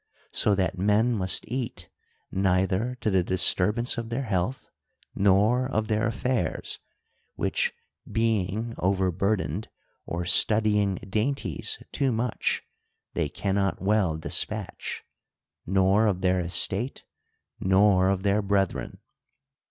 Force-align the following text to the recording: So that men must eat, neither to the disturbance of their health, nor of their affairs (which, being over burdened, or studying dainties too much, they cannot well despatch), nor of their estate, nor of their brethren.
So 0.31 0.55
that 0.55 0.79
men 0.79 1.13
must 1.13 1.45
eat, 1.47 1.87
neither 2.31 2.97
to 3.01 3.11
the 3.11 3.21
disturbance 3.23 3.99
of 3.99 4.09
their 4.09 4.23
health, 4.23 4.67
nor 5.13 5.67
of 5.67 5.89
their 5.89 6.07
affairs 6.07 6.79
(which, 7.35 7.71
being 8.11 8.73
over 8.79 9.11
burdened, 9.11 9.69
or 10.07 10.25
studying 10.25 10.95
dainties 11.07 11.77
too 11.91 12.11
much, 12.11 12.63
they 13.13 13.29
cannot 13.29 13.79
well 13.79 14.17
despatch), 14.17 15.03
nor 15.67 16.07
of 16.07 16.21
their 16.21 16.39
estate, 16.39 17.03
nor 17.59 18.09
of 18.09 18.23
their 18.23 18.41
brethren. 18.41 18.97